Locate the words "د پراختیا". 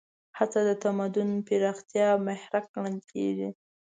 1.35-2.07